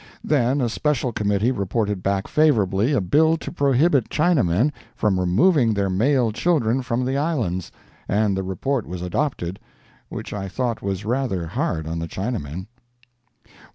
[0.23, 5.91] Then a special Committee reported back favorably a bill to prohibit Chinamen from removing their
[5.91, 7.71] male children from the islands,
[8.07, 12.65] and the report was adopted—which I thought was rather hard on the Chinamen.